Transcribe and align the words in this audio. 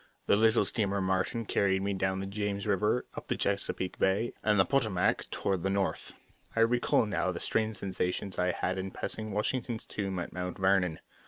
The 0.25 0.35
little 0.35 0.65
steamer 0.65 0.99
Martin 0.99 1.45
carried 1.45 1.83
me 1.83 1.93
down 1.93 2.21
the 2.21 2.25
James 2.25 2.65
River, 2.65 3.05
up 3.13 3.27
the 3.27 3.37
Chesapeake 3.37 3.99
Bay, 3.99 4.33
and 4.43 4.59
the 4.59 4.65
Potomac, 4.65 5.27
toward 5.29 5.61
the 5.61 5.69
North. 5.69 6.13
I 6.55 6.61
recall 6.61 7.05
now 7.05 7.31
the 7.31 7.39
strange 7.39 7.75
sensations 7.75 8.39
I 8.39 8.49
had 8.51 8.79
in 8.79 8.89
passing 8.89 9.31
Washington's 9.31 9.85
tomb 9.85 10.17
at 10.17 10.33
Mount 10.33 10.57
Vernon. 10.57 11.01